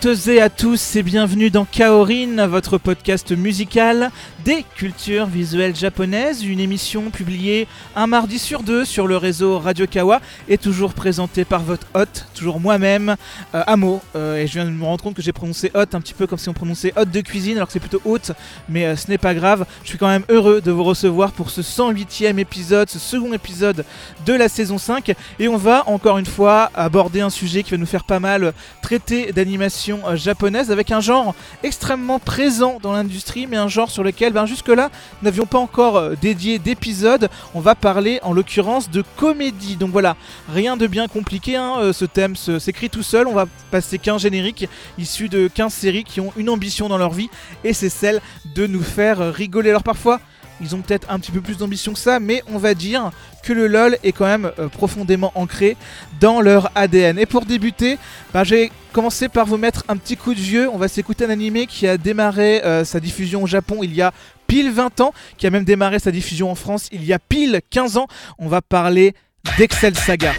[0.00, 4.12] Toutes et à tous et bienvenue dans Kaorin, votre podcast musical
[4.44, 9.88] des cultures visuelles japonaises, une émission publiée un mardi sur deux sur le réseau Radio
[9.88, 13.16] Kawa et toujours présentée par votre hôte, toujours moi-même,
[13.56, 14.00] euh, Amo.
[14.14, 16.28] Euh, et je viens de me rendre compte que j'ai prononcé hôte un petit peu
[16.28, 18.30] comme si on prononçait hôte de cuisine alors que c'est plutôt haute,
[18.68, 19.66] mais euh, ce n'est pas grave.
[19.82, 23.84] Je suis quand même heureux de vous recevoir pour ce 108e épisode, ce second épisode
[24.24, 27.78] de la saison 5 et on va encore une fois aborder un sujet qui va
[27.78, 33.46] nous faire pas mal traiter d'animation euh, japonaise avec un genre extrêmement présent dans l'industrie,
[33.46, 37.28] mais un genre sur lequel ben, jusque-là nous n'avions pas encore euh, dédié d'épisode.
[37.54, 39.76] On va parler en l'occurrence de comédie.
[39.76, 40.16] Donc voilà,
[40.52, 43.26] rien de bien compliqué, hein, euh, ce thème s'écrit tout seul.
[43.26, 44.68] On va passer 15 génériques
[44.98, 47.30] issus de 15 séries qui ont une ambition dans leur vie,
[47.64, 48.20] et c'est celle
[48.54, 49.70] de nous faire rigoler.
[49.70, 50.20] Alors parfois,
[50.60, 53.10] ils ont peut-être un petit peu plus d'ambition que ça, mais on va dire
[53.42, 55.76] que le LOL est quand même euh, profondément ancré
[56.20, 57.18] dans leur ADN.
[57.18, 57.98] Et pour débuter,
[58.32, 60.68] bah, j'ai commencé par vous mettre un petit coup de vieux.
[60.70, 64.02] On va s'écouter un animé qui a démarré euh, sa diffusion au Japon il y
[64.02, 64.12] a
[64.46, 67.60] pile 20 ans, qui a même démarré sa diffusion en France il y a pile
[67.70, 68.06] 15 ans.
[68.38, 69.14] On va parler
[69.58, 70.34] d'Excel Saga.「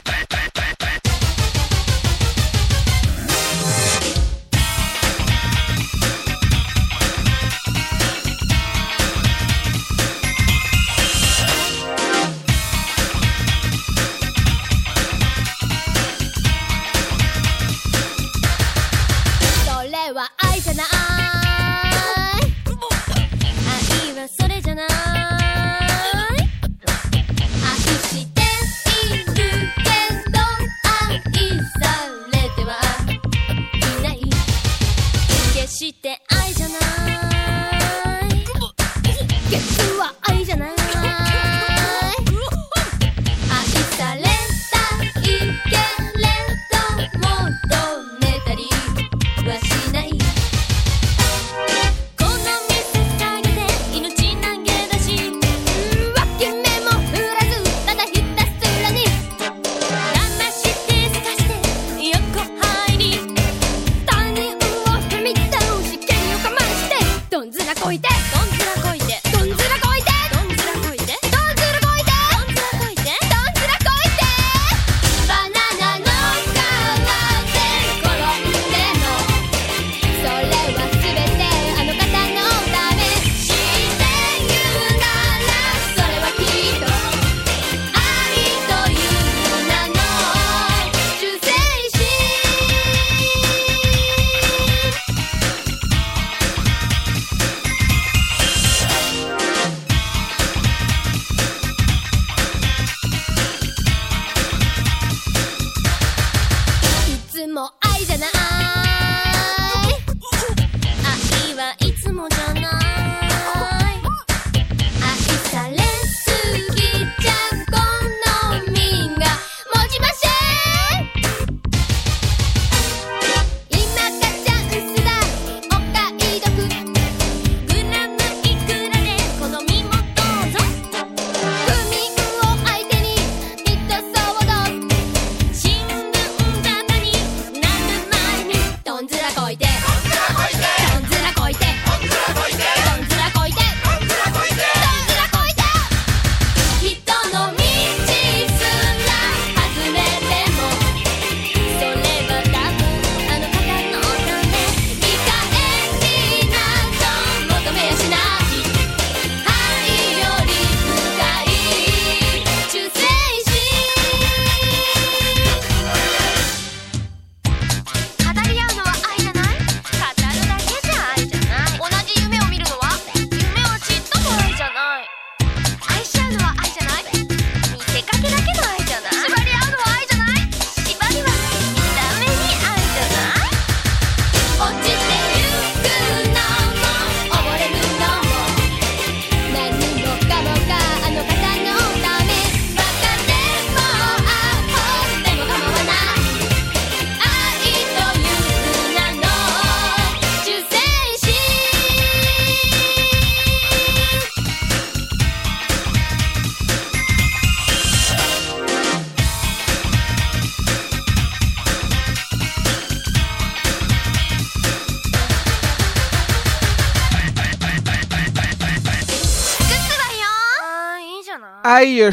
[221.82, 222.12] Ai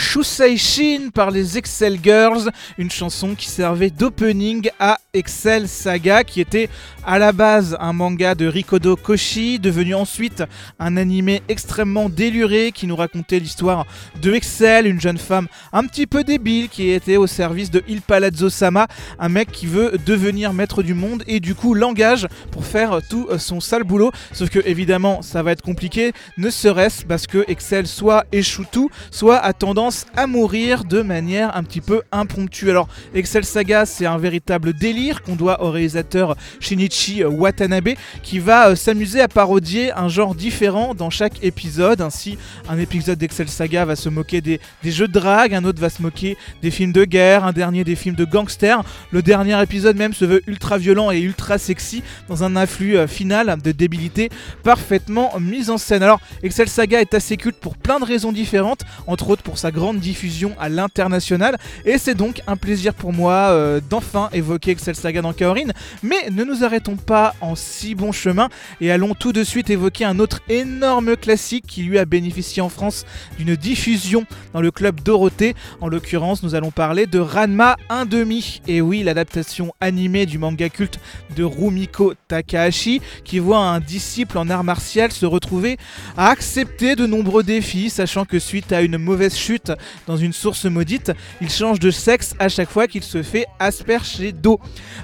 [0.56, 6.68] Shin par les Excel Girls, une chanson qui servait d'opening à Excel Saga, qui était
[7.04, 10.42] à la base un manga de Rikodo Koshi, devenu ensuite
[10.78, 13.86] un animé extrêmement déluré qui nous racontait l'histoire
[14.20, 18.02] de Excel, une jeune femme un petit peu débile qui était au service de Il
[18.02, 22.64] Palazzo Sama, un mec qui veut devenir maître du monde et du coup l'engage pour
[22.64, 24.10] faire tout son sale boulot.
[24.32, 28.90] Sauf que évidemment ça va être compliqué, ne serait-ce parce que Excel soit échoue tout,
[29.10, 32.68] soit a tendance à mourir de manière un petit peu impromptue.
[32.70, 37.90] Alors Excel Saga c'est un véritable délire qu'on doit au réalisateur Shinichi Watanabe
[38.22, 42.00] qui va euh, s'amuser à parodier un genre différent dans chaque épisode.
[42.00, 42.38] Ainsi
[42.68, 46.02] un épisode d'Excel Saga va se moquer des, jeux de drague, un autre va se
[46.02, 48.82] moquer des films de guerre, un dernier des films de gangsters.
[49.10, 53.06] Le dernier épisode même se veut ultra violent et ultra sexy dans un afflux euh,
[53.06, 54.30] final de débilité
[54.62, 56.02] parfaitement mise en scène.
[56.02, 59.70] Alors Excel Saga est assez culte pour plein de raisons différentes, entre autres pour sa
[59.70, 64.95] grande diffusion à l'international et c'est donc un plaisir pour moi euh, d'enfin évoquer Excel
[64.96, 65.68] Saga dans Kaorin.
[66.02, 68.48] Mais ne nous arrêtons pas en si bon chemin
[68.80, 72.68] et allons tout de suite évoquer un autre énorme classique qui lui a bénéficié en
[72.68, 73.04] France
[73.38, 75.54] d'une diffusion dans le club Dorothée.
[75.80, 78.60] En l'occurrence, nous allons parler de Ranma 1,5.
[78.66, 80.98] Et oui, l'adaptation animée du manga culte
[81.36, 85.76] de Rumiko Takahashi qui voit un disciple en art martial se retrouver
[86.16, 89.72] à accepter de nombreux défis, sachant que suite à une mauvaise chute
[90.06, 94.32] dans une source maudite, il change de sexe à chaque fois qu'il se fait asperger
[94.32, 94.60] d'eau.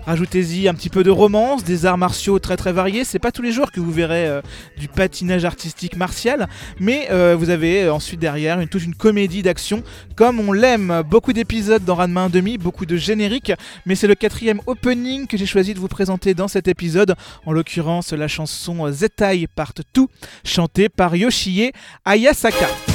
[0.06, 3.04] Rajoutez-y un petit peu de romance, des arts martiaux très très variés.
[3.04, 4.40] C'est pas tous les jours que vous verrez euh,
[4.78, 6.48] du patinage artistique martial,
[6.78, 9.82] mais euh, vous avez euh, ensuite derrière une, toute une comédie d'action
[10.16, 11.02] comme on l'aime.
[11.08, 13.52] Beaucoup d'épisodes dans Ranma 1,5, beaucoup de génériques,
[13.86, 17.14] mais c'est le quatrième opening que j'ai choisi de vous présenter dans cet épisode.
[17.46, 20.06] En l'occurrence, la chanson Zetai Part 2,
[20.44, 21.72] chantée par Yoshie
[22.04, 22.91] Ayasaka.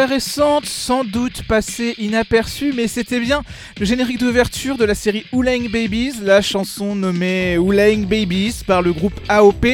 [0.00, 3.42] Très récente, sans doute passée inaperçue, mais c'était bien
[3.78, 8.92] le générique d'ouverture de la série Ooleng Babies, la chanson nommée Ooleng Babies par le
[8.92, 9.66] groupe AOP,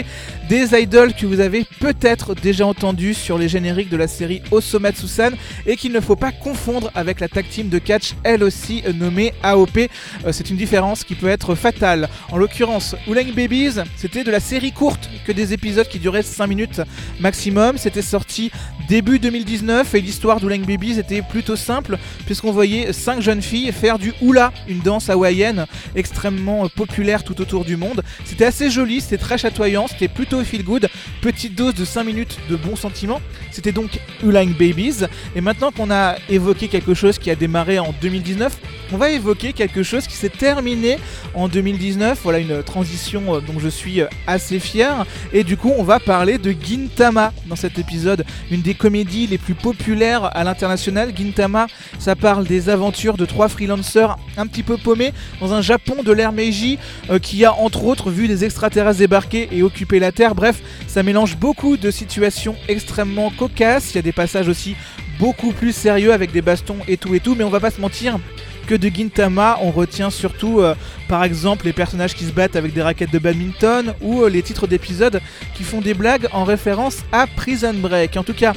[0.49, 5.37] des idoles que vous avez peut-être déjà entendu sur les génériques de la série Osomatsu-san
[5.66, 9.33] et qu'il ne faut pas confondre avec la tag team de catch, elle aussi nommée
[9.45, 9.78] AOP.
[9.78, 12.09] Euh, c'est une différence qui peut être fatale.
[12.33, 16.49] En l'occurrence, Ooleng Babies, c'était de la série courte, que des épisodes qui duraient 5
[16.49, 16.83] minutes
[17.21, 17.78] maximum.
[17.78, 18.50] C'était sorti
[18.88, 24.00] début 2019 et l'histoire d'Ooleng Babies était plutôt simple puisqu'on voyait 5 jeunes filles faire
[24.00, 28.02] du hula, une danse hawaïenne extrêmement populaire tout autour du monde.
[28.25, 30.88] C'était assez joli, c'était très chatoyant, c'était plutôt feel good.
[31.26, 33.21] Petite dose de 5 minutes de bons sentiments.
[33.50, 35.06] C'était donc Ooleng Babies.
[35.35, 38.56] Et maintenant qu'on a évoqué quelque chose qui a démarré en 2019,
[38.92, 40.99] on va évoquer quelque chose qui s'est terminé
[41.35, 42.21] en 2019.
[42.23, 45.04] Voilà une transition euh, dont je suis euh, assez fier.
[45.33, 48.25] Et du coup, on va parler de Gintama dans cet épisode.
[48.52, 51.12] Une des comédies les plus populaires à l'international.
[51.16, 51.66] Gintama,
[51.99, 56.12] ça parle des aventures de trois freelancers un petit peu paumés dans un Japon de
[56.12, 56.78] l'ère Meiji
[57.11, 60.37] euh, qui a entre autres vu des extraterrestres débarquer et occuper la Terre.
[60.37, 63.93] Bref, ça mélange beaucoup de situations extrêmement cocasses.
[63.93, 64.77] Il y a des passages aussi
[65.19, 67.35] beaucoup plus sérieux avec des bastons et tout et tout.
[67.35, 68.19] Mais on va pas se mentir
[68.67, 70.75] que de Gintama, on retient surtout euh,
[71.09, 74.43] par exemple les personnages qui se battent avec des raquettes de badminton ou euh, les
[74.43, 75.21] titres d'épisodes
[75.55, 78.17] qui font des blagues en référence à Prison Break.
[78.17, 78.55] En tout cas,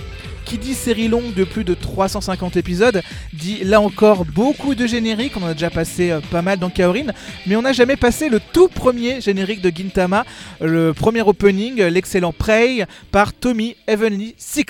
[0.49, 3.03] qui dit série longue de plus de 350 épisodes,
[3.33, 7.13] dit là encore beaucoup de génériques, on a déjà passé euh, pas mal dans Kaorin,
[7.45, 10.25] mais on n'a jamais passé le tout premier générique de Gintama,
[10.59, 14.65] le premier opening, l'excellent Prey par Tommy Heavenly Six.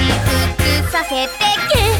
[0.00, 1.28] 祝くさせて
[1.72, 1.99] け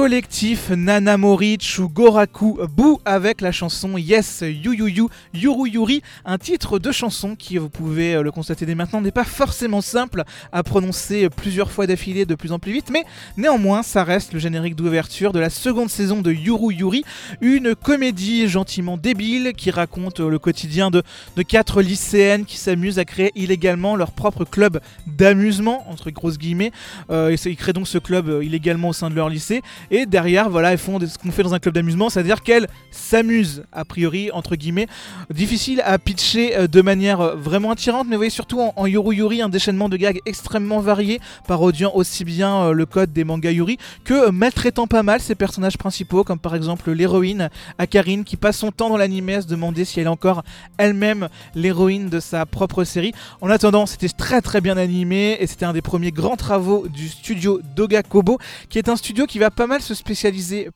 [0.00, 6.78] Алкоголик collectif Nanamori Goraku Bou avec la chanson Yes You You Yuru Yuri, un titre
[6.78, 10.62] de chanson qui, vous pouvez euh, le constater dès maintenant, n'est pas forcément simple à
[10.62, 13.04] prononcer plusieurs fois d'affilée de plus en plus vite, mais
[13.36, 17.04] néanmoins ça reste le générique d'ouverture de la seconde saison de Yuru Yuri,
[17.42, 21.02] une comédie gentiment débile qui raconte le quotidien de,
[21.36, 26.72] de quatre lycéennes qui s'amusent à créer illégalement leur propre club d'amusement, entre grosses guillemets,
[27.10, 30.06] euh, et ils créent donc ce club euh, illégalement au sein de leur lycée, et
[30.06, 33.84] derrière, voilà, elles font ce qu'on fait dans un club d'amusement, c'est-à-dire qu'elles s'amusent, a
[33.84, 34.86] priori, entre guillemets.
[35.32, 39.14] Difficile à pitcher euh, de manière euh, vraiment attirante, mais vous voyez surtout en, Yuru
[39.16, 43.50] Yuri un déchaînement de gags extrêmement varié, parodiant aussi bien euh, le code des mangas
[43.50, 48.58] Yuri que maltraitant pas mal ses personnages principaux, comme par exemple l'héroïne Akarine qui passe
[48.58, 50.42] son temps dans l'anime à se demander si elle est encore
[50.78, 53.12] elle-même l'héroïne de sa propre série.
[53.40, 57.08] En attendant, c'était très très bien animé et c'était un des premiers grands travaux du
[57.08, 58.38] studio Doga Kobo,
[58.68, 60.19] qui est un studio qui va pas mal se spécialiser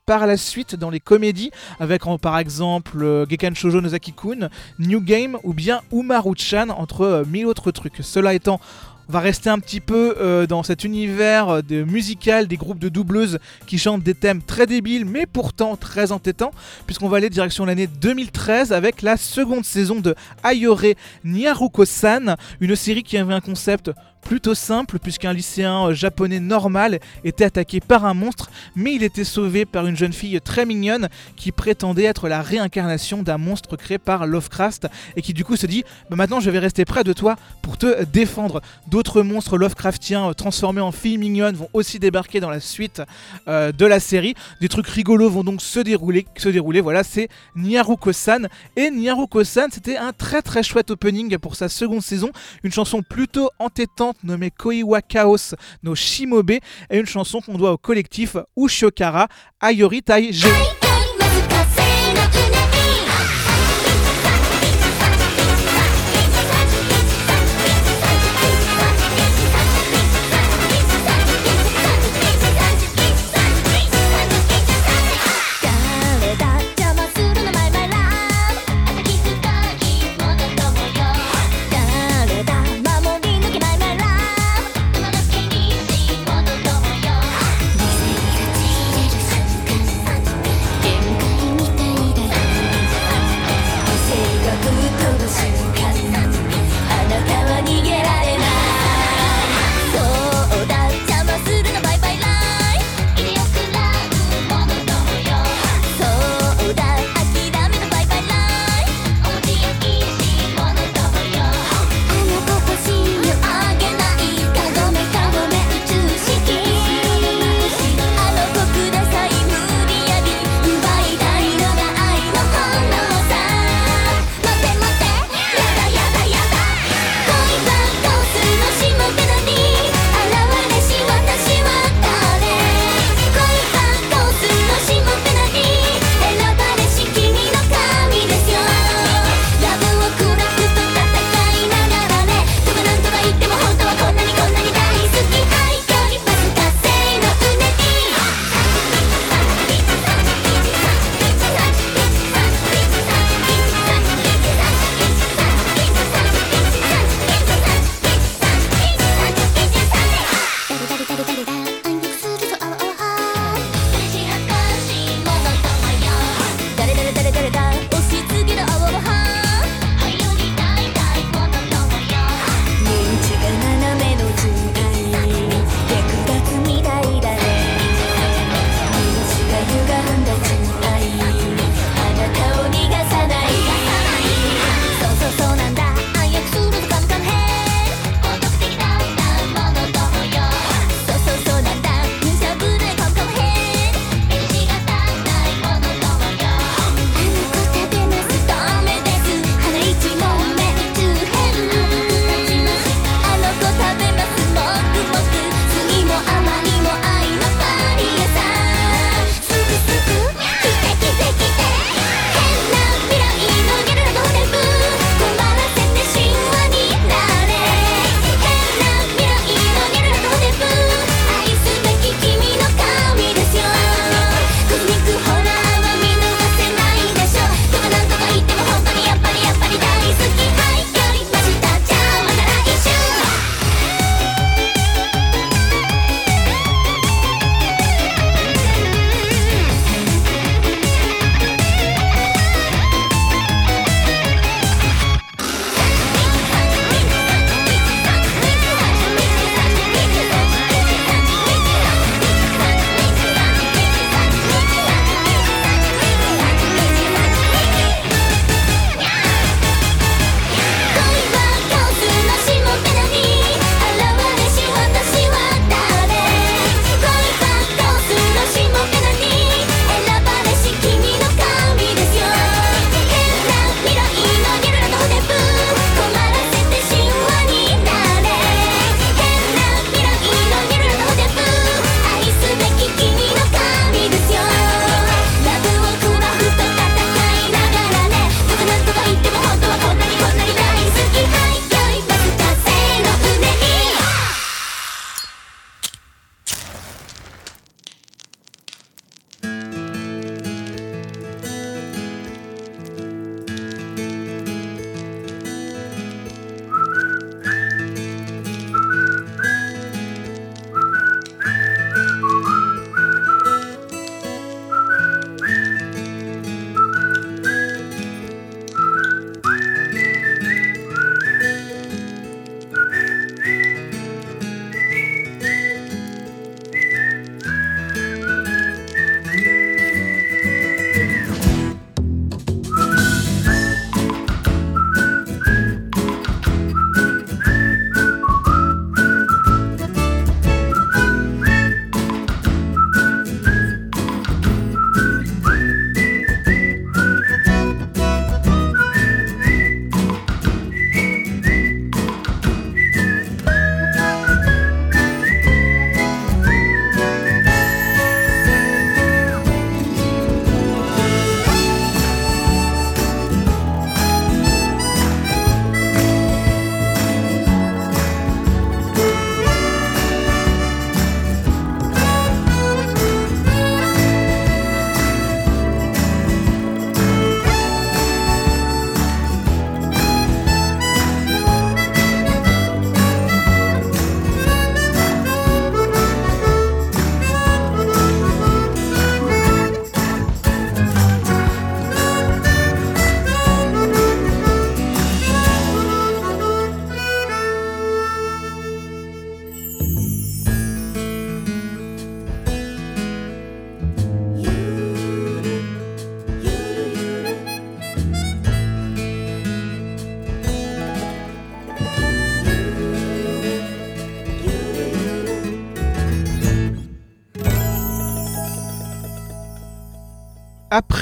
[0.06, 5.38] par la suite dans les comédies, avec par exemple euh, Gekan Shoujo Nozaki-kun, New Game
[5.42, 7.98] ou bien Umaru-chan, entre euh, mille autres trucs.
[8.00, 8.60] Cela étant,
[9.08, 12.88] on va rester un petit peu euh, dans cet univers de musical des groupes de
[12.88, 16.52] doubleuses qui chantent des thèmes très débiles mais pourtant très entêtants,
[16.86, 23.02] puisqu'on va aller direction l'année 2013 avec la seconde saison de Ayore Nyaruko-san, une série
[23.02, 23.90] qui avait un concept
[24.24, 29.24] plutôt simple puisqu'un lycéen euh, japonais normal était attaqué par un monstre, mais il était
[29.24, 33.98] sauvé par une jeune fille très mignonne qui prétendait être la réincarnation d'un monstre créé
[33.98, 37.12] par Lovecraft et qui du coup se dit bah maintenant je vais rester près de
[37.12, 38.62] toi pour te défendre.
[38.88, 43.02] D'autres monstres Lovecraftiens euh, transformés en filles mignonnes vont aussi débarquer dans la suite
[43.46, 44.34] euh, de la série.
[44.60, 46.26] Des trucs rigolos vont donc se dérouler.
[46.36, 46.80] Se dérouler.
[46.80, 48.48] Voilà, c'est Nyaruko-san.
[48.76, 52.30] Et Nyaruko-san, c'était un très très chouette opening pour sa seconde saison.
[52.62, 57.78] Une chanson plutôt entêtante nommée Koiwa Chaos no Shimobe et une chanson qu'on doit au
[57.78, 59.28] collectif Ushiokara
[59.60, 60.46] Ayori Taiji.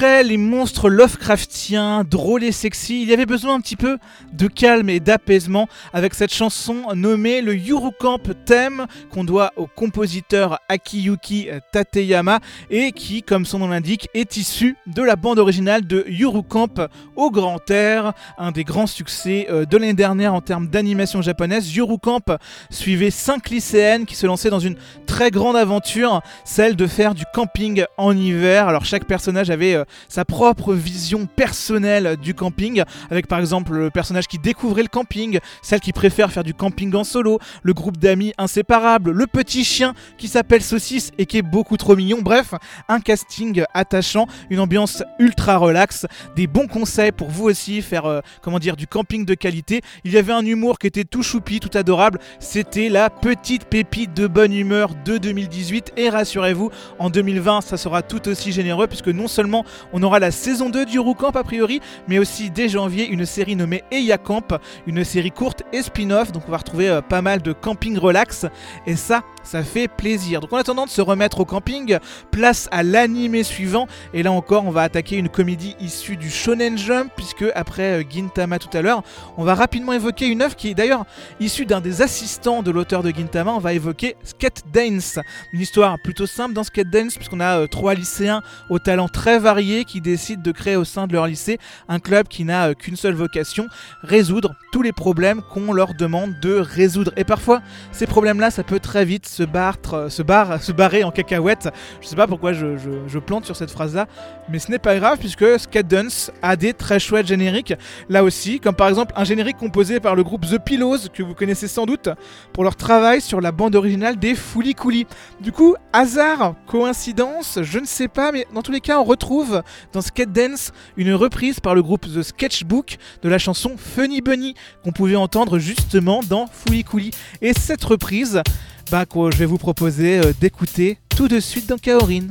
[0.03, 3.99] Les monstres Lovecraftiens, drôles et sexy, il y avait besoin un petit peu
[4.33, 9.69] de calme et d'apaisement avec cette chanson nommée le Yuru Camp Theme qu'on doit au
[9.69, 15.87] compositeur Akiyuki Tateyama et qui, comme son nom l'indique, est issu de la bande originale
[15.87, 16.81] de Yuru Camp
[17.15, 21.73] au grand air, un des grands succès euh, de l'année dernière en termes d'animation japonaise.
[21.77, 22.25] Yuru Camp
[22.71, 24.75] suivait cinq lycéennes qui se lançaient dans une
[25.07, 28.67] très grande aventure, celle de faire du camping en hiver.
[28.67, 33.91] Alors chaque personnage avait euh, sa propre vision personnelle du camping, avec par exemple le
[33.91, 37.97] personnage qui découvrait le camping, celle qui préfère faire du camping en solo, le groupe
[37.97, 42.19] d'amis inséparables, le petit chien qui s'appelle Saucisse et qui est beaucoup trop mignon.
[42.23, 42.55] Bref,
[42.89, 48.21] un casting attachant, une ambiance ultra relax, des bons conseils pour vous aussi faire euh,
[48.41, 49.81] comment dire du camping de qualité.
[50.05, 52.19] Il y avait un humour qui était tout choupi, tout adorable.
[52.41, 58.03] C'était la petite pépite de bonne humeur de 2018 et rassurez-vous, en 2020, ça sera
[58.03, 61.81] tout aussi généreux puisque non seulement on aura la saison 2 du Camp a priori,
[62.09, 64.55] mais aussi dès janvier une série nommée Eya Camp,
[64.87, 68.47] une série courte et spin-off, donc on va retrouver euh, pas mal de camping relax.
[68.87, 70.41] Et ça, ça fait plaisir.
[70.41, 71.99] Donc en attendant de se remettre au camping,
[72.31, 76.79] place à l'animé suivant et là encore, on va attaquer une comédie issue du Shonen
[76.79, 79.03] Jump puisque après euh, Gintama tout à l'heure,
[79.37, 81.05] on va rapidement évoquer une œuvre qui est d'ailleurs
[81.41, 85.19] issue d'un des assistants de l'auteur de Gintama, on va évoquer Skate Dance.
[85.53, 89.39] Une histoire plutôt simple dans Skate Dance puisqu'on a euh, trois lycéens aux talents très
[89.39, 92.75] variés qui décident de créer au sein de leur lycée un club qui n'a euh,
[92.75, 93.69] qu'une seule vocation,
[94.03, 97.13] résoudre tous les problèmes qu'on leur demande de résoudre.
[97.17, 97.61] Et parfois,
[97.93, 101.71] ces problèmes-là, ça peut très vite se, battre, se, bar, se barrer en cacahuète.
[102.01, 104.07] Je sais pas pourquoi je, plante sur cette phrase-là,
[104.51, 107.75] mais ce n'est pas grave puisque Skate Dance a des très chouettes génériques.
[108.09, 111.35] Là aussi, comme par exemple un générique composé par le groupe The Pillows, que vous
[111.35, 112.09] connaissez sans doute,
[112.53, 115.07] pour leur travail sur la bande originale des Fooly Cooly.
[115.40, 119.62] Du coup, hasard, coïncidence, je ne sais pas, mais dans tous les cas, on retrouve
[119.92, 124.55] dans Skate Dance une reprise par le groupe The Sketchbook de la chanson Funny Bunny
[124.83, 127.11] qu'on pouvait entendre justement dans Fooly Cooly.
[127.40, 128.42] Et cette reprise,
[128.92, 132.28] bah, que je vais vous proposer euh, d'écouter tout de suite dans Kaorin.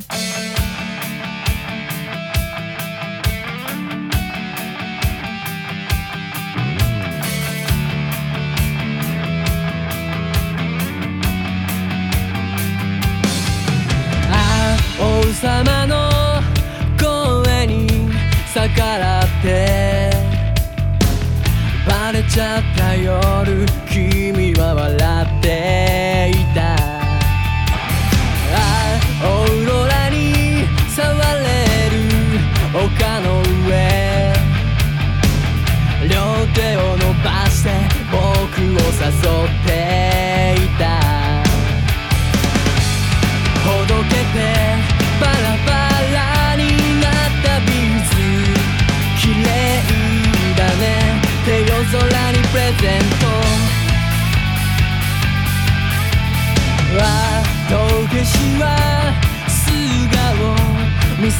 [14.32, 16.10] ああ王様の
[16.98, 17.86] 声に
[18.54, 20.10] 逆らって
[21.86, 23.64] バレちゃった夜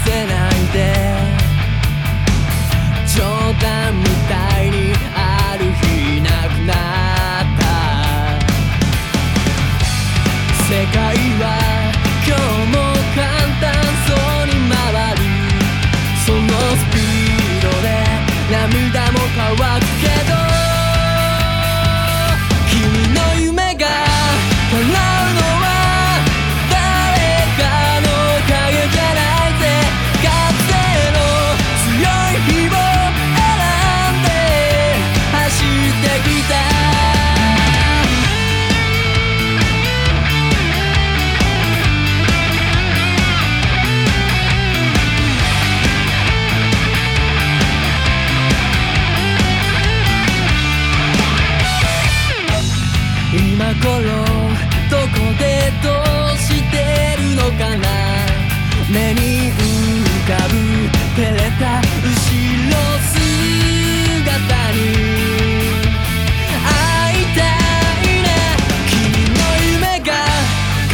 [0.00, 0.39] せない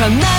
[0.07, 0.36] I'm not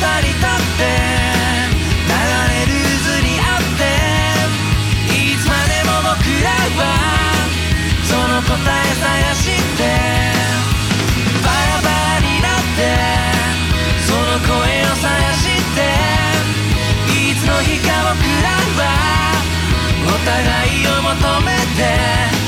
[0.00, 0.48] 橋の下に立っ
[0.78, 0.88] て
[2.08, 2.16] 流
[2.48, 3.84] れる渦にあって
[5.12, 6.48] いつまでも僕ら
[6.80, 6.82] は
[8.04, 9.80] その答え探して
[11.44, 12.80] バラバラになって
[14.06, 15.44] その声を探し
[15.76, 15.78] て
[17.12, 18.48] いつの日か僕ら
[18.80, 18.82] は
[20.06, 20.34] お互
[20.68, 22.39] いを求めて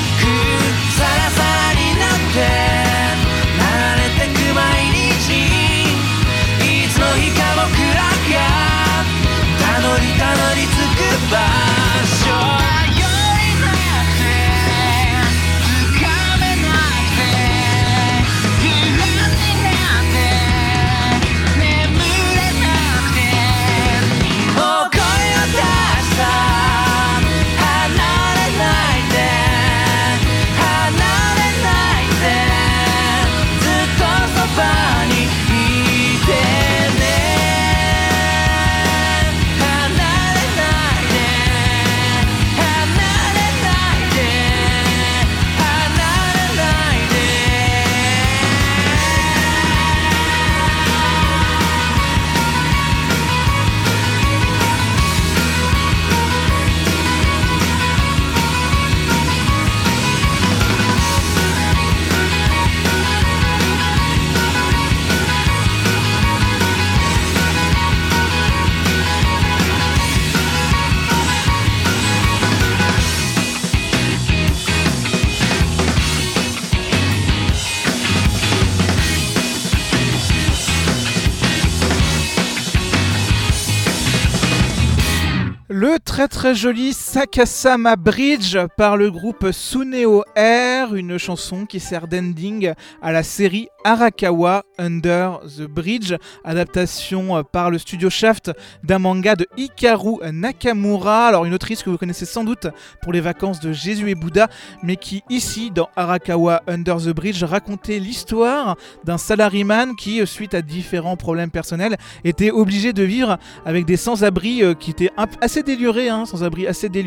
[86.12, 92.72] très très joli Sakasama Bridge par le groupe Suneo Air, une chanson qui sert d'ending
[93.02, 98.52] à la série Arakawa Under the Bridge, adaptation par le studio Shaft
[98.82, 102.68] d'un manga de Hikaru Nakamura, alors une autrice que vous connaissez sans doute
[103.02, 104.48] pour les vacances de Jésus et Bouddha,
[104.82, 110.62] mais qui ici dans Arakawa Under the Bridge racontait l'histoire d'un salaryman qui, suite à
[110.62, 113.36] différents problèmes personnels, était obligé de vivre
[113.66, 115.10] avec des sans-abri euh, qui étaient
[115.42, 117.01] assez délurés, hein, sans-abri assez délurés,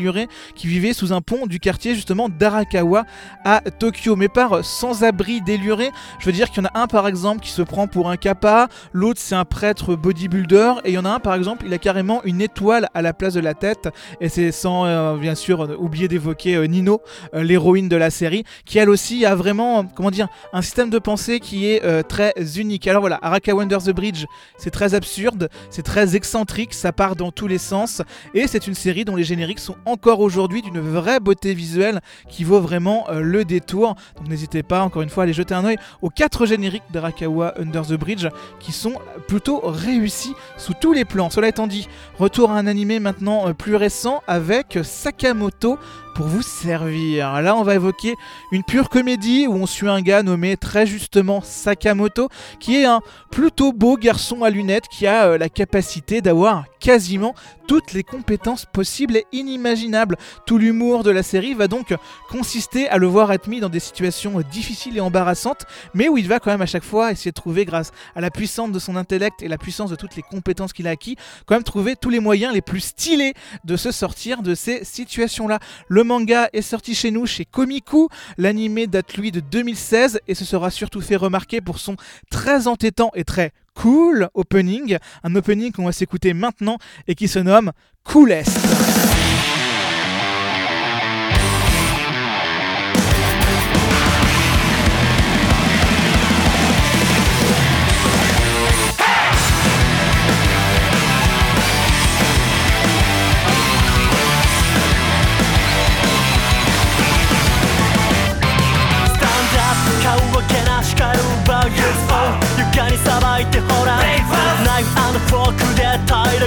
[0.54, 3.04] qui vivaient sous un pont du quartier justement d'Arakawa
[3.44, 4.16] à Tokyo.
[4.16, 7.50] Mais par sans-abri déluré, je veux dire qu'il y en a un par exemple qui
[7.50, 11.10] se prend pour un kappa, l'autre c'est un prêtre bodybuilder, et il y en a
[11.10, 13.88] un par exemple, il a carrément une étoile à la place de la tête,
[14.20, 17.00] et c'est sans euh, bien sûr oublier d'évoquer euh, Nino,
[17.34, 20.98] euh, l'héroïne de la série, qui elle aussi a vraiment, comment dire, un système de
[20.98, 22.86] pensée qui est très unique.
[22.86, 24.24] Alors voilà, Arakawa Under the Bridge,
[24.58, 28.02] c'est très absurde, c'est très excentrique, ça part dans tous les sens,
[28.34, 32.44] et c'est une série dont les génériques sont encore aujourd'hui d'une vraie beauté visuelle qui
[32.44, 33.96] vaut vraiment euh, le détour.
[34.16, 37.54] Donc n'hésitez pas encore une fois à aller jeter un oeil aux quatre génériques d'Arakawa
[37.58, 38.26] Under the Bridge
[38.60, 38.94] qui sont
[39.28, 41.30] plutôt réussis sous tous les plans.
[41.30, 45.78] Cela étant dit, retour à un animé maintenant euh, plus récent avec Sakamoto
[46.16, 47.42] pour vous servir.
[47.42, 48.14] Là, on va évoquer
[48.50, 53.02] une pure comédie où on suit un gars nommé très justement Sakamoto, qui est un
[53.30, 57.34] plutôt beau garçon à lunettes qui a euh, la capacité d'avoir quasiment
[57.66, 60.16] toutes les compétences possibles et inimaginables.
[60.46, 61.94] Tout l'humour de la série va donc
[62.30, 66.28] consister à le voir être mis dans des situations difficiles et embarrassantes, mais où il
[66.28, 68.96] va quand même à chaque fois essayer de trouver, grâce à la puissance de son
[68.96, 72.10] intellect et la puissance de toutes les compétences qu'il a acquis, quand même trouver tous
[72.10, 75.58] les moyens les plus stylés de se sortir de ces situations-là.
[75.88, 78.08] Le manga est sorti chez nous, chez Komiku.
[78.38, 81.96] L'animé date lui de 2016 et se sera surtout fait remarquer pour son
[82.30, 84.96] très entêtant et très cool opening.
[85.22, 87.72] Un opening qu'on va s'écouter maintenant et qui se nomme
[88.04, 89.15] Coolest.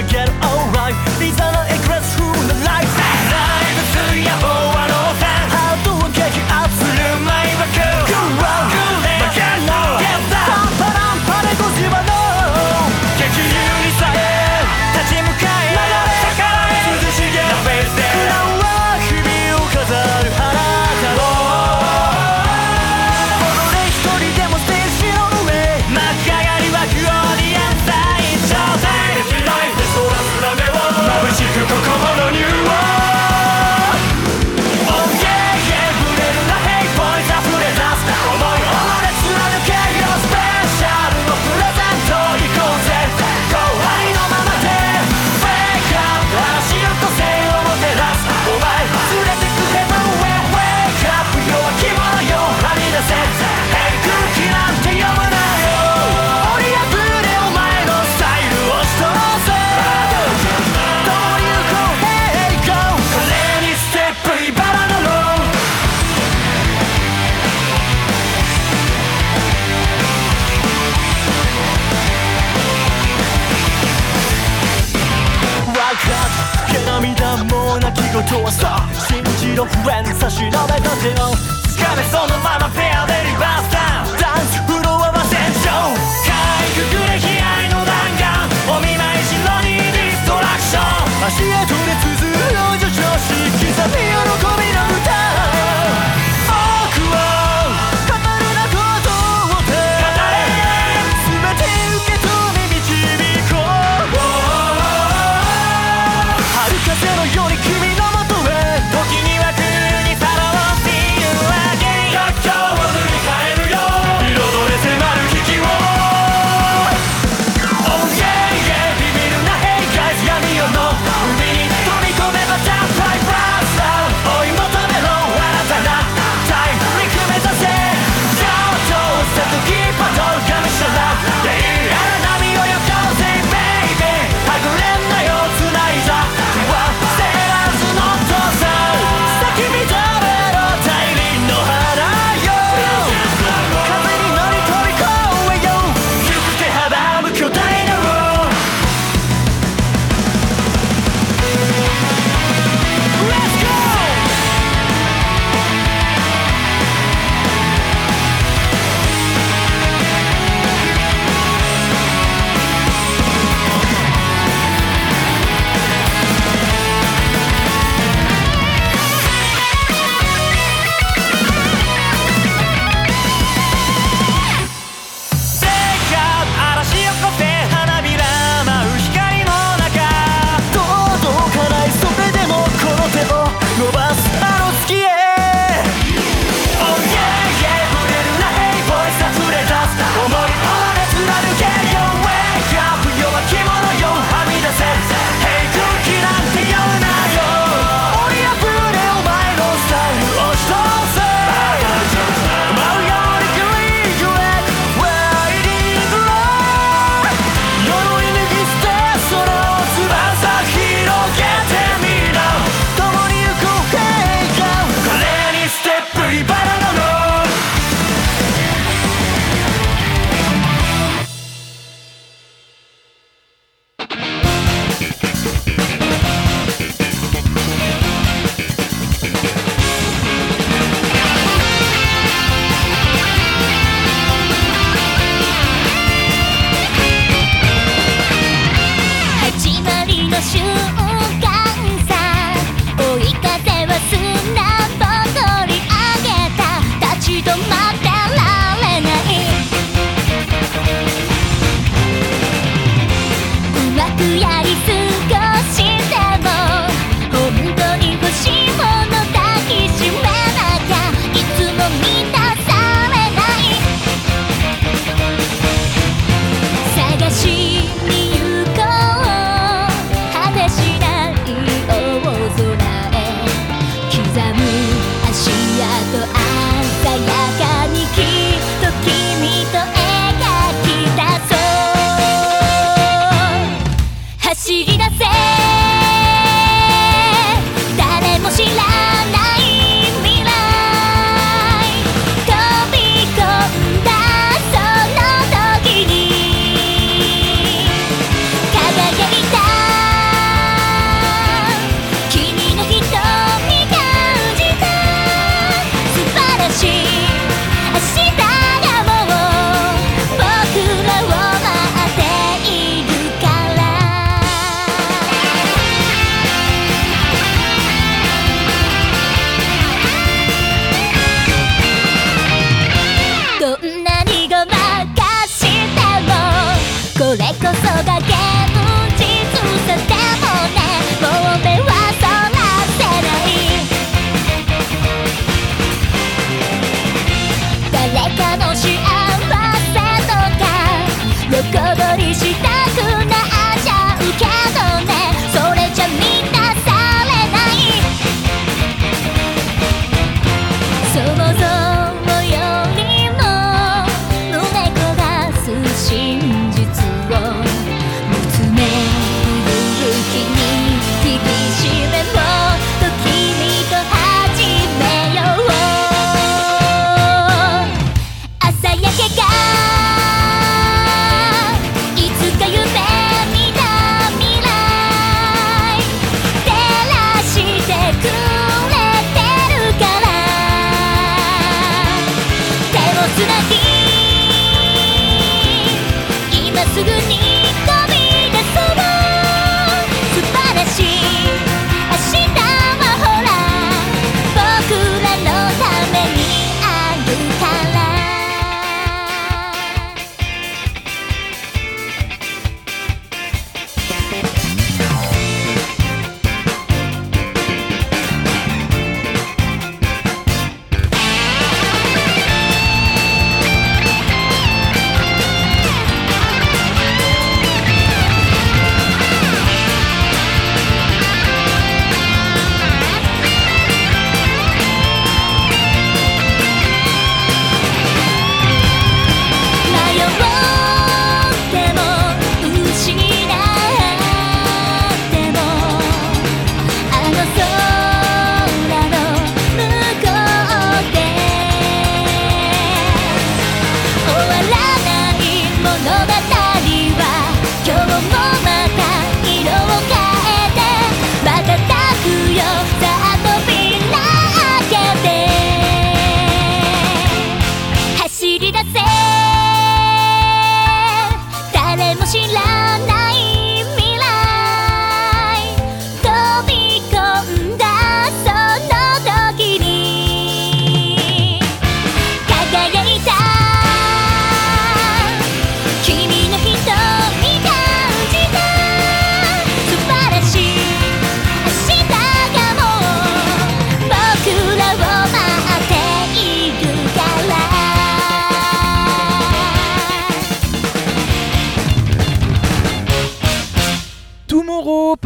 [0.00, 0.29] forget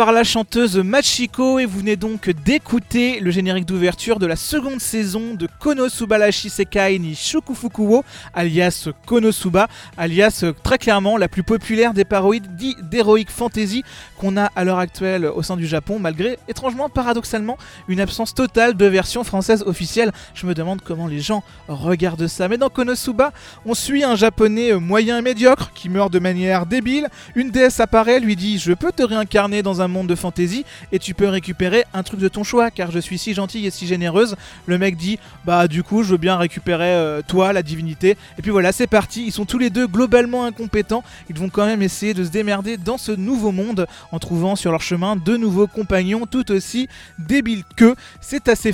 [0.05, 4.79] par la chanteuse Machiko et vous venez donc d'écouter le générique d'ouverture de la seconde
[4.83, 11.95] saison de Konosubarashi Sekai ni Shukufukuwo, alias Konosuba, alias euh, très clairement la plus populaire
[11.95, 13.83] des parodies dits d'Heroic Fantasy
[14.19, 17.59] qu'on a à l'heure actuelle au sein du Japon, malgré étrangement, paradoxalement,
[17.89, 20.13] une absence totale de version française officielle.
[20.35, 22.49] Je me demande comment les gens regardent ça.
[22.49, 23.33] Mais dans Konosuba,
[23.67, 27.09] on suit un japonais moyen et médiocre qui meurt de manière débile.
[27.35, 30.99] Une déesse apparaît, lui dit Je peux te réincarner dans un monde de fantasy et
[30.99, 33.87] tu peux récupérer un truc de ton choix car je suis si gentille et si
[33.87, 34.37] généreuse.
[34.67, 38.17] Le mec dit Bah, du coup, je veux bien récupérer euh, toi, la divinité.
[38.39, 39.25] Et puis voilà, c'est parti.
[39.27, 41.03] Ils sont tous les deux globalement incompétents.
[41.29, 44.71] Ils vont quand même essayer de se démerder dans ce nouveau monde en trouvant sur
[44.71, 46.89] leur chemin de nouveaux compagnons tout aussi
[47.19, 47.97] débiles qu'eux.
[48.21, 48.73] C'est assez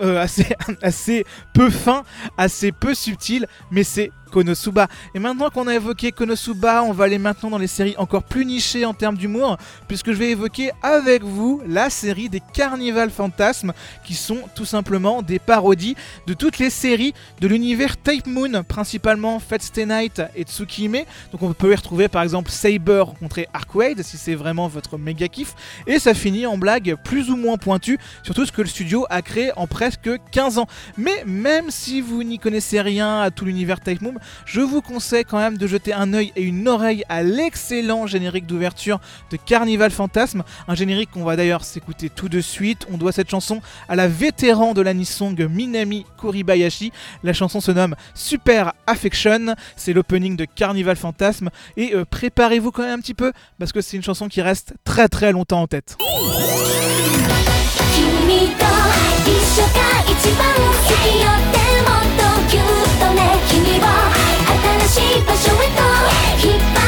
[0.00, 0.24] euh,
[0.82, 2.04] assez peu fin,
[2.38, 4.88] assez peu subtil, mais c'est Konosuba.
[5.14, 8.44] Et maintenant qu'on a évoqué Konosuba, on va aller maintenant dans les séries encore plus
[8.44, 9.58] nichées en termes d'humour,
[9.88, 13.72] puisque je vais évoquer avec vous la série des Carnival Fantasmes,
[14.04, 19.40] qui sont tout simplement des parodies de toutes les séries de l'univers Tape Moon, principalement
[19.40, 20.98] Fate Stay Night et Tsukime.
[21.32, 25.28] Donc on peut y retrouver par exemple Saber rencontrer Arkwade, si c'est vraiment votre méga
[25.28, 25.54] kiff.
[25.86, 29.22] Et ça finit en blague plus ou moins pointue, surtout ce que le studio a
[29.22, 30.66] créé en presque 15 ans.
[30.96, 35.24] Mais même si vous n'y connaissez rien à tout l'univers Type Moon, je vous conseille
[35.24, 39.00] quand même de jeter un œil et une oreille à l'excellent générique d'ouverture
[39.30, 42.86] de Carnival Fantasme, un générique qu'on va d'ailleurs s'écouter tout de suite.
[42.92, 46.92] On doit cette chanson à la vétéran de l'anisong Minami Kuribayashi.
[47.22, 52.82] La chanson se nomme Super Affection, c'est l'opening de Carnival Fantasme et euh, préparez-vous quand
[52.82, 55.66] même un petit peu parce que c'est une chanson qui reste très très longtemps en
[55.66, 55.96] tête.
[64.90, 66.79] しい場所へと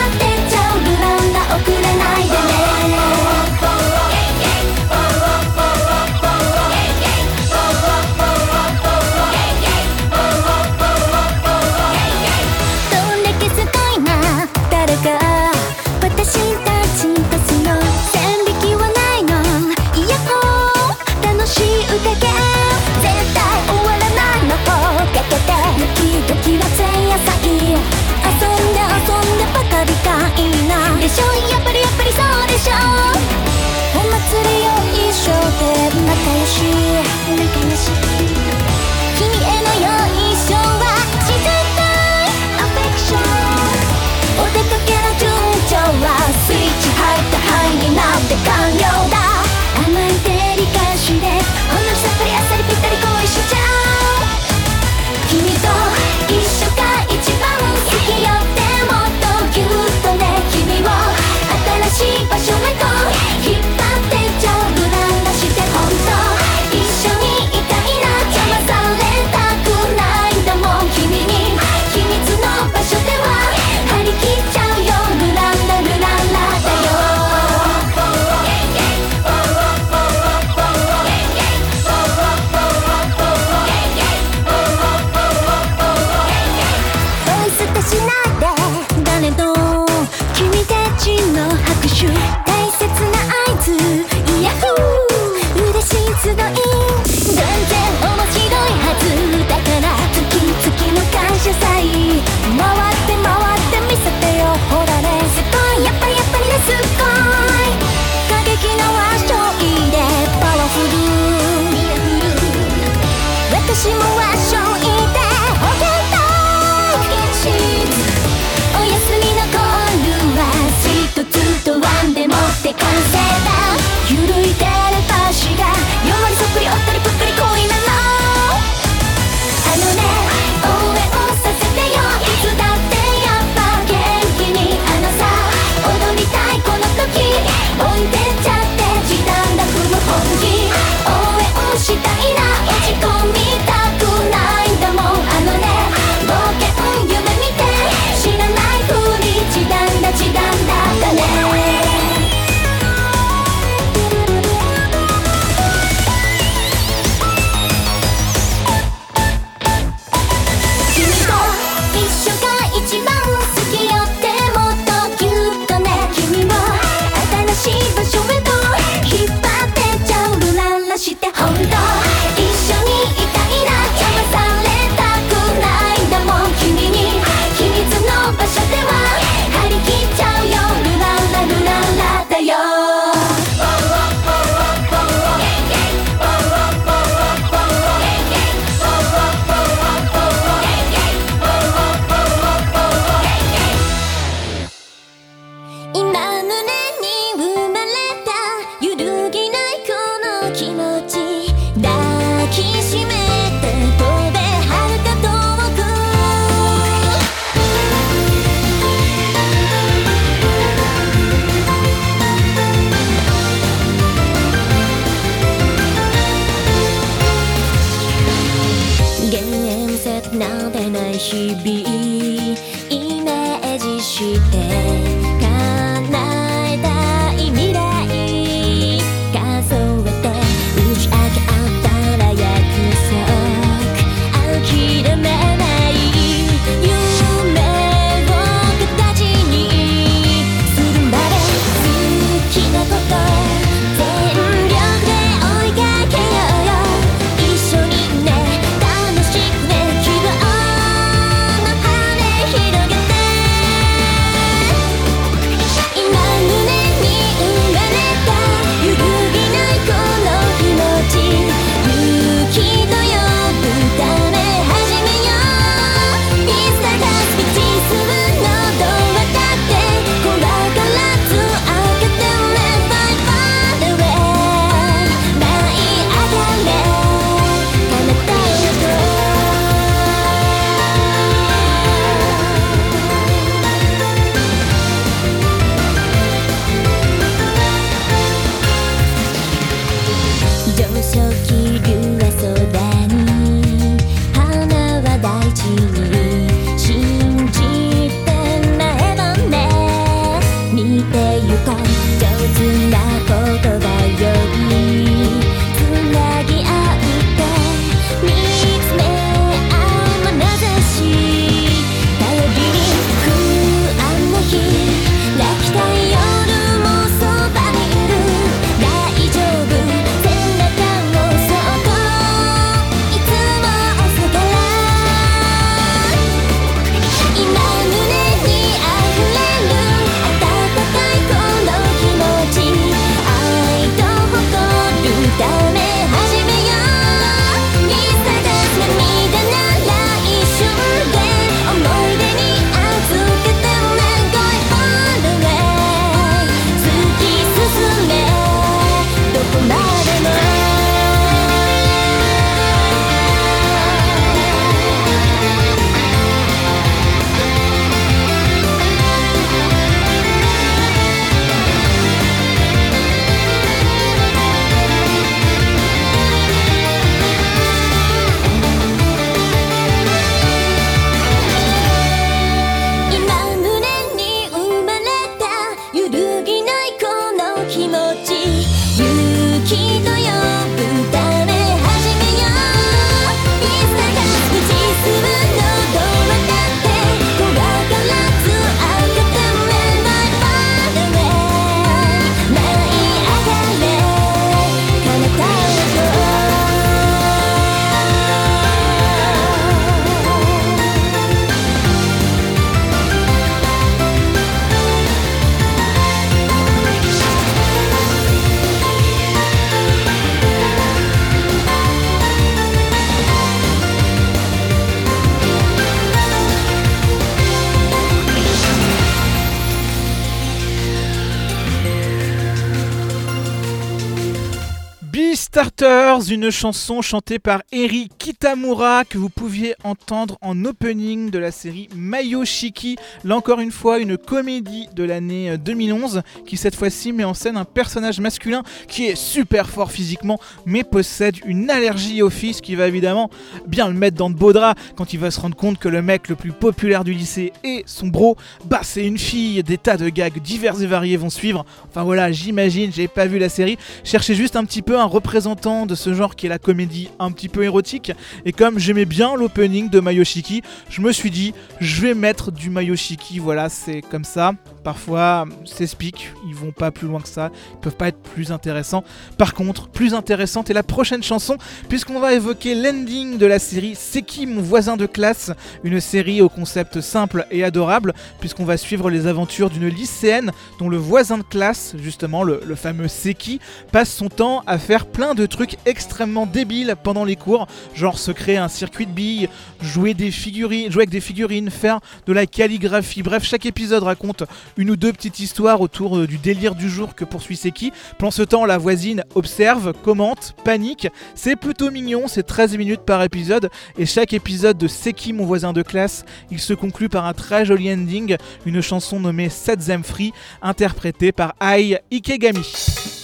[425.55, 431.51] Beastarters, une chanson chantée par Eri Kitamura que vous pouviez entendre en opening de la
[431.51, 432.97] série Mayo Shiki.
[433.23, 437.35] Là encore une fois, une comédie de l'année euh, 2011 qui cette fois-ci met en
[437.35, 442.63] scène un personnage masculin qui est super fort physiquement mais possède une allergie au fils
[442.63, 443.29] qui va évidemment
[443.67, 446.01] bien le mettre dans de beaux draps quand il va se rendre compte que le
[446.01, 448.39] mec le plus populaire du lycée est son bro.
[448.65, 451.67] Bah c'est une fille, des tas de gags divers et variés vont suivre.
[451.91, 453.77] Enfin voilà, j'imagine, j'ai pas vu la série.
[454.03, 457.33] Cherchez juste un petit peu un représentant de ce genre qui est la comédie un
[457.33, 458.13] petit peu érotique.
[458.45, 462.71] Et comme j'aimais bien l'opening de Mayoshiki, je me suis dit, je vais mettre du
[462.71, 463.39] Mayoshiki.
[463.41, 464.53] Voilà, c'est comme ça.
[464.85, 469.05] Parfois, speak, ils vont pas plus loin que ça, ils peuvent pas être plus intéressants.
[469.39, 471.57] Par contre, plus intéressante est la prochaine chanson,
[471.89, 475.53] puisqu'on va évoquer l'ending de la série C'est qui mon voisin de classe?
[475.85, 480.89] Une série au concept simple et adorable, puisqu'on va suivre les aventures d'une lycéenne dont
[480.89, 483.61] le voisin de classe, justement le, le fameux Seki,
[483.93, 488.33] passe son temps à faire plein de trucs extrêmement débiles pendant les cours, genre se
[488.33, 489.49] créer un circuit de billes,
[489.81, 493.23] jouer des figurines, jouer avec des figurines, faire de la calligraphie.
[493.23, 494.45] Bref, chaque épisode raconte
[494.77, 497.93] une ou deux petites histoires autour euh, du délire du jour que poursuit Seki.
[498.19, 501.09] Pendant ce temps, la voisine observe, commente, panique.
[501.35, 505.73] C'est plutôt mignon, c'est 13 minutes par épisode et chaque épisode de Seki, mon voisin
[505.73, 510.03] de classe, il se conclut par un très joli ending, une chanson nommée Set Them
[510.03, 513.22] Free, interprétée par Ai Ikegami.「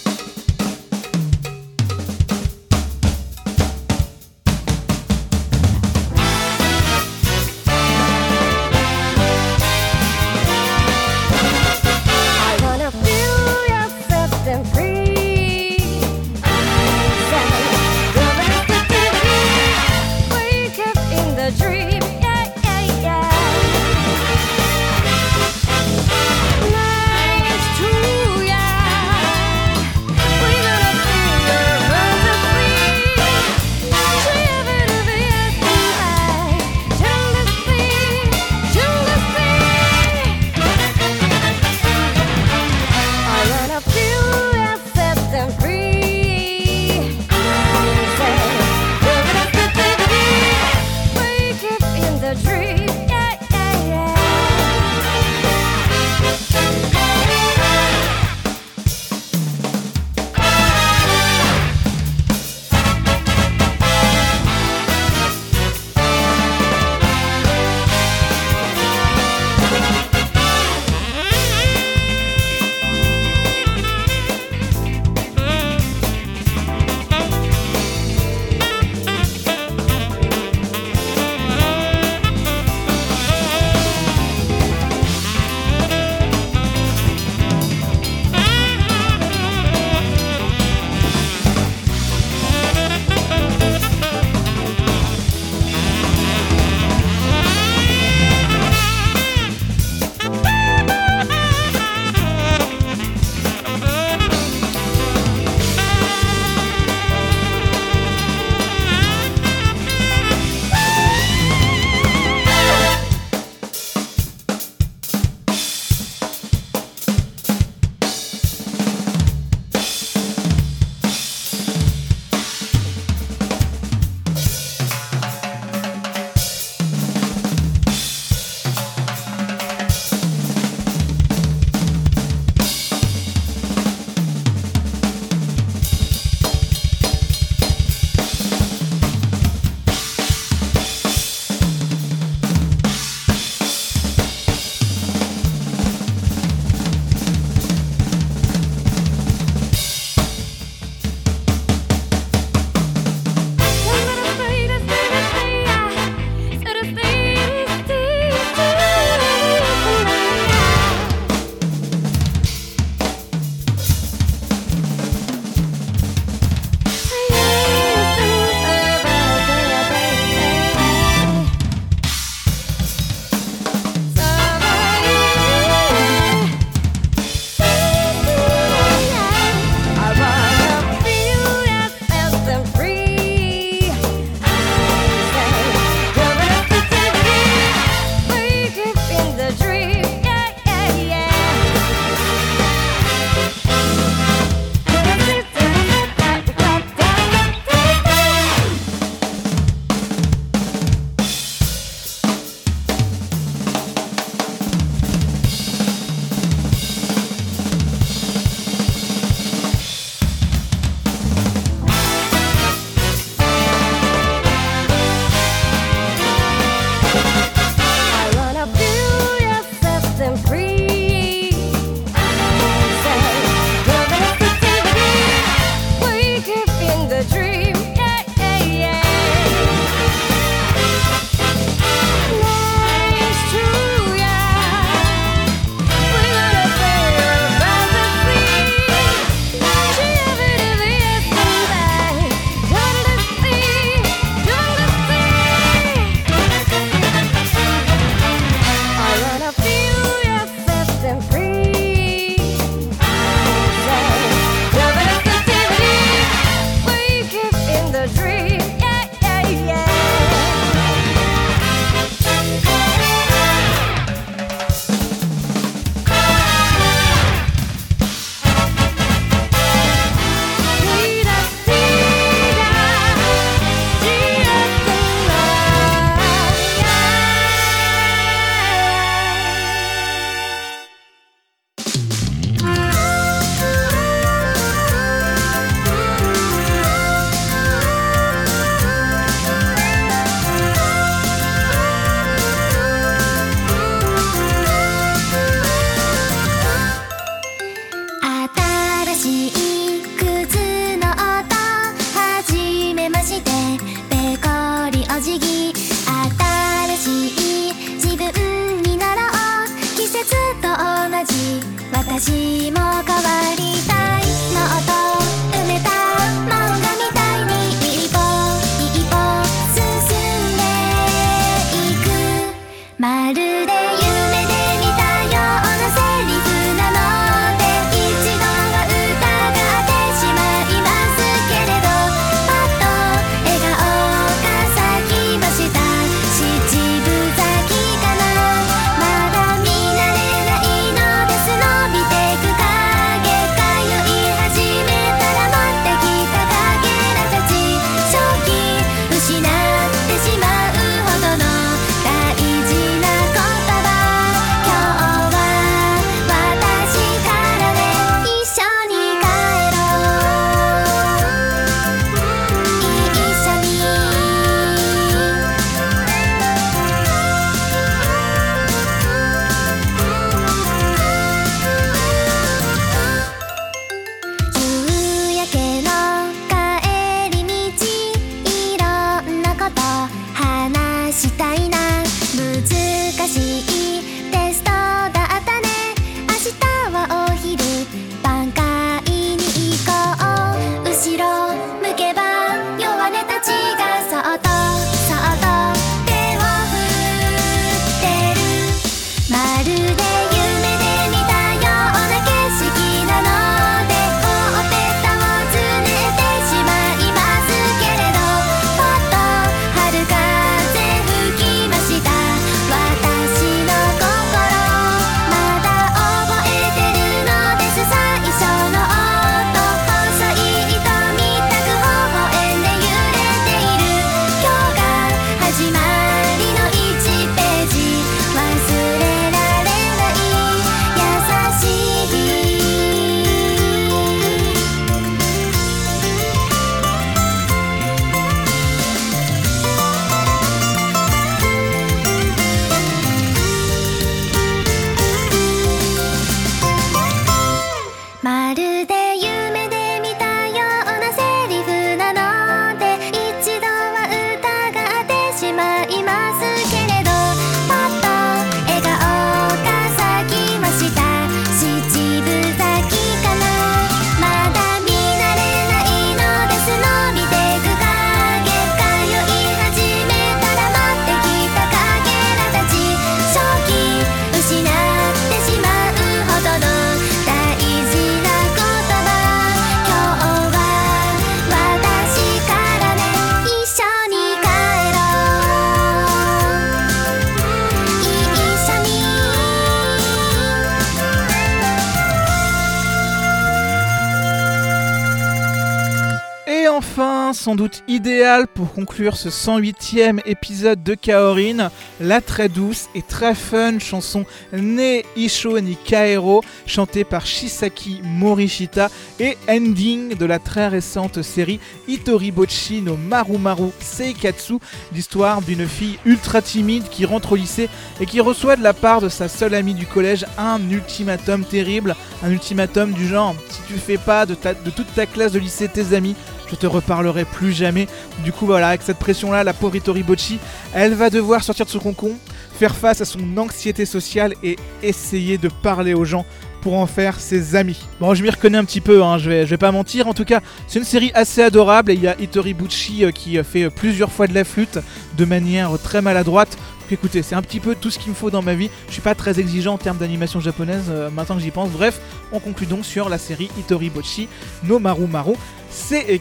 [497.33, 501.69] sans doute idéal pour conclure ce 108e épisode de Kaorin,
[501.99, 508.89] la très douce et très fun chanson Ne Isho ni Kaero, chantée par Shisaki Morishita,
[509.19, 514.59] et ending de la très récente série Itoribochi no Marumaru Seikatsu,
[514.93, 517.69] l'histoire d'une fille ultra timide qui rentre au lycée
[517.99, 521.95] et qui reçoit de la part de sa seule amie du collège un ultimatum terrible,
[522.23, 525.93] un ultimatum du genre si tu fais pas de toute ta classe de lycée tes
[525.93, 526.15] amis,
[526.49, 527.87] je te reparlerai plus jamais.
[528.23, 530.39] Du coup, voilà, avec cette pression-là, la pauvre Itori Bocci,
[530.73, 532.13] elle va devoir sortir de ce concon,
[532.57, 536.25] faire face à son anxiété sociale et essayer de parler aux gens
[536.61, 537.79] pour en faire ses amis.
[537.99, 540.07] Bon, je m'y reconnais un petit peu, hein, je, vais, vais pas mentir.
[540.07, 543.43] En tout cas, c'est une série assez adorable il y a Itori euh, qui euh,
[543.43, 544.79] fait euh, plusieurs fois de la flûte
[545.17, 546.57] de manière très maladroite.
[546.81, 548.69] Donc écoutez, c'est un petit peu tout ce qu'il me faut dans ma vie.
[548.87, 551.69] Je suis pas très exigeant en termes d'animation japonaise maintenant que j'y pense.
[551.69, 551.99] Bref,
[552.31, 554.27] on conclut donc sur la série Itori Bochi
[554.63, 555.35] no Maru Maru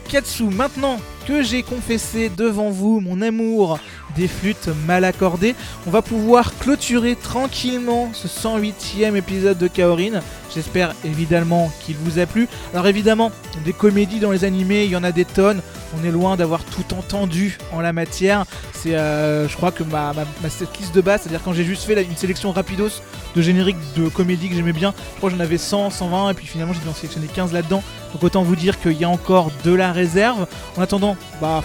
[0.08, 0.44] Katsu.
[0.44, 3.78] Maintenant que j'ai confessé devant vous mon amour
[4.16, 5.54] des flûtes mal accordées,
[5.86, 10.20] on va pouvoir clôturer tranquillement ce 108e épisode de Kaorin.
[10.54, 12.48] J'espère évidemment qu'il vous a plu.
[12.72, 13.30] Alors évidemment,
[13.64, 15.60] des comédies dans les animés, il y en a des tonnes.
[15.98, 18.44] On est loin d'avoir tout entendu en la matière.
[18.72, 22.02] C'est, euh, je crois que ma, ma, ma de base, c'est-à-dire quand j'ai juste fait
[22.02, 23.02] une sélection rapidos
[23.34, 26.34] de génériques de comédies que j'aimais bien, je crois que j'en avais 100, 120, et
[26.34, 27.82] puis finalement j'ai dû en sélectionner 15 là-dedans.
[28.12, 30.46] Donc autant vous dire qu'il y a encore de la réserve.
[30.76, 31.62] En attendant, bah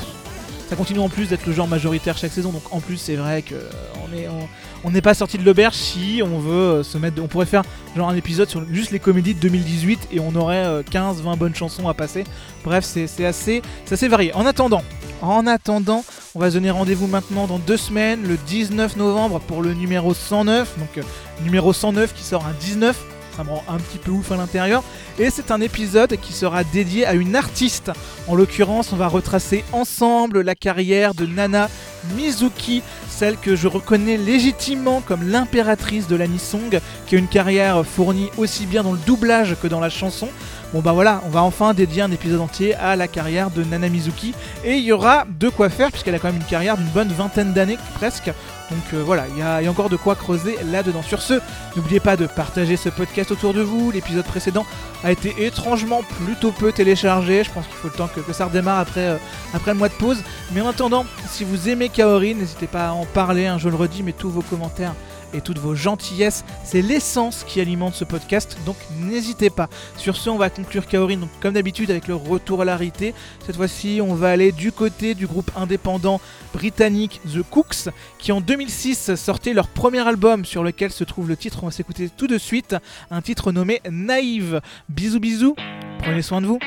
[0.73, 2.49] ça continue en plus d'être le genre majoritaire chaque saison.
[2.49, 3.69] Donc en plus c'est vrai que euh,
[4.03, 7.21] on est n'est pas sorti de l'auberge si on veut euh, se mettre.
[7.21, 7.61] On pourrait faire
[7.95, 11.87] genre un épisode sur juste les comédies de 2018 et on aurait 15-20 bonnes chansons
[11.87, 12.23] à passer.
[12.63, 14.33] Bref, c'est assez, assez varié.
[14.33, 14.81] En attendant,
[15.21, 19.61] en attendant, on va se donner rendez-vous maintenant dans deux semaines, le 19 novembre pour
[19.61, 20.79] le numéro 109.
[20.79, 21.03] Donc euh,
[21.43, 23.12] numéro 109 qui sort un 19.
[23.35, 24.84] Ça un petit peu ouf à l'intérieur.
[25.18, 27.91] Et c'est un épisode qui sera dédié à une artiste.
[28.27, 31.69] En l'occurrence, on va retracer ensemble la carrière de Nana
[32.15, 38.30] Mizuki, celle que je reconnais légitimement comme l'impératrice de l'anisong, qui a une carrière fournie
[38.38, 40.30] aussi bien dans le doublage que dans la chanson.
[40.73, 43.89] Bon bah voilà, on va enfin dédier un épisode entier à la carrière de Nana
[43.89, 44.34] Mizuki
[44.64, 47.10] et il y aura de quoi faire puisqu'elle a quand même une carrière d'une bonne
[47.10, 48.31] vingtaine d'années presque.
[48.73, 51.03] Donc euh, voilà, il y, a encore de quoi creuser là-dedans.
[51.03, 51.35] Sur ce,
[51.75, 53.91] n'oubliez pas de partager ce podcast autour de vous.
[53.91, 54.65] L'épisode précédent
[55.03, 57.43] a été étrangement plutôt peu téléchargé.
[57.43, 59.17] Je pense qu'il faut le temps que, ça redémarre après, euh,
[59.53, 60.23] après le mois de pause.
[60.53, 63.75] Mais en attendant, si vous aimez Kaori, n'hésitez pas à en parler, hein, je le
[63.75, 64.95] redis, mais tous vos commentaires
[65.33, 69.67] et toutes vos gentillesses, c'est l'essence qui alimente ce podcast, donc n'hésitez pas.
[69.97, 73.13] Sur ce, on va conclure Kaori, donc comme d'habitude avec le retour à la réalité.
[73.45, 76.21] Cette fois-ci, on va aller du côté du groupe indépendant
[76.53, 77.89] britannique The Cooks,
[78.19, 81.72] qui en 2006 sortait leur premier album sur lequel se trouve le titre, on va
[81.73, 82.77] s'écouter tout de suite,
[83.11, 84.61] un titre nommé Naïve.
[84.88, 85.56] Bisous bisous,
[85.99, 86.60] prenez soin de vous.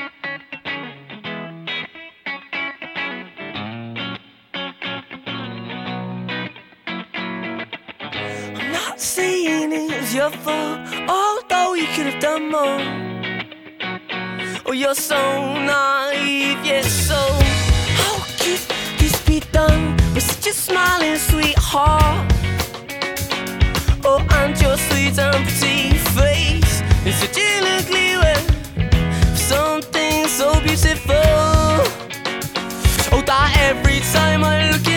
[20.19, 22.31] Such a smiling sweetheart.
[24.03, 26.81] Oh, and your sweet and pretty face.
[27.05, 29.35] It's a delicately well.
[29.35, 31.13] Something so beautiful.
[33.13, 34.96] Oh, that every time I look at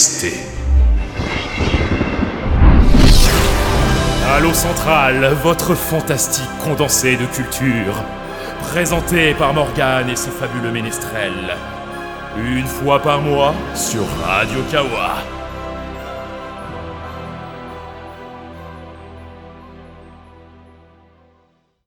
[0.00, 0.32] exister.
[4.26, 8.02] Halo Central, votre fantastique condensé de culture,
[8.62, 11.54] présenté par Morgane et ses fabuleux ménestrels.
[12.38, 15.39] Une fois par mois sur Radio Kawa.